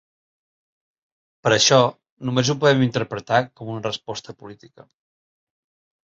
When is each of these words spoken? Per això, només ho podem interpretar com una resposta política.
Per 1.47 1.51
això, 1.57 1.77
només 2.29 2.49
ho 2.49 2.55
podem 2.63 2.81
interpretar 2.85 3.41
com 3.59 3.69
una 3.73 3.83
resposta 3.89 4.35
política. 4.39 4.87